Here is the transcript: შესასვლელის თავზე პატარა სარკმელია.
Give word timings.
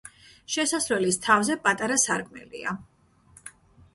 შესასვლელის 0.53 1.19
თავზე 1.25 1.57
პატარა 1.67 1.99
სარკმელია. 2.05 2.73